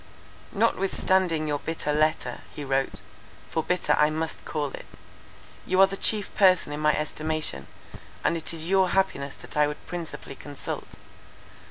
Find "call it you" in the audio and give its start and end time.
4.45-5.79